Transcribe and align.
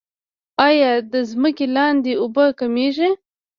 آیا 0.67 0.91
د 1.11 1.13
ځمکې 1.29 1.65
لاندې 1.75 2.11
اوبه 2.21 2.45
کمیږي؟ 2.59 3.09